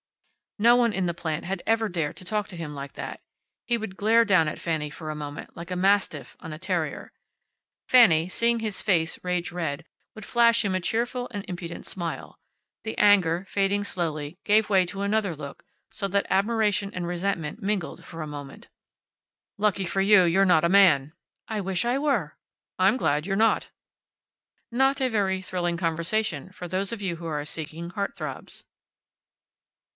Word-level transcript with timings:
No 0.57 0.75
one 0.75 0.93
in 0.93 1.05
the 1.05 1.13
plant 1.13 1.45
had 1.45 1.61
ever 1.65 1.87
dared 1.89 2.17
to 2.17 2.25
talk 2.25 2.47
to 2.47 2.57
him 2.57 2.75
like 2.75 2.93
that. 2.93 3.21
He 3.65 3.77
would 3.77 3.97
glare 3.97 4.25
down 4.25 4.47
at 4.47 4.59
Fanny 4.59 4.89
for 4.89 5.09
a 5.09 5.15
moment, 5.15 5.55
like 5.55 5.71
a 5.71 5.75
mastiff 5.75 6.35
on 6.39 6.51
a 6.53 6.59
terrier. 6.59 7.11
Fanny, 7.87 8.27
seeing 8.27 8.59
his 8.59 8.81
face 8.81 9.23
rage 9.23 9.51
red, 9.51 9.85
would 10.13 10.25
flash 10.25 10.65
him 10.65 10.73
a 10.75 10.79
cheerful 10.79 11.27
and 11.31 11.43
impudent 11.47 11.85
smile. 11.85 12.39
The 12.83 12.97
anger, 12.97 13.45
fading 13.47 13.83
slowly, 13.83 14.39
gave 14.43 14.69
way 14.69 14.85
to 14.87 15.01
another 15.01 15.35
look, 15.35 15.63
so 15.91 16.07
that 16.09 16.27
admiration 16.29 16.91
and 16.93 17.07
resentment 17.07 17.61
mingled 17.61 18.03
for 18.03 18.21
a 18.23 18.27
moment. 18.27 18.69
"Lucky 19.57 19.85
for 19.85 20.01
you 20.01 20.23
you're 20.23 20.45
not 20.45 20.63
a 20.65 20.69
man." 20.69 21.13
"I 21.47 21.61
wish 21.61 21.85
I 21.85 21.97
were." 21.99 22.37
"I'm 22.77 22.97
glad 22.97 23.25
you're 23.27 23.35
not." 23.35 23.69
Not 24.71 24.99
a 24.99 25.09
very 25.09 25.43
thrilling 25.43 25.77
conversation 25.77 26.51
for 26.51 26.67
those 26.67 26.91
of 26.91 27.03
you 27.03 27.15
who 27.17 27.27
are 27.27 27.45
seeking 27.45 27.91
heartthrobs. 27.91 28.63